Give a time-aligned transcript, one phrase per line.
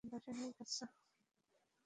[0.03, 0.83] আমাকে কখন বাসায় নিয়ে যাচ্ছো?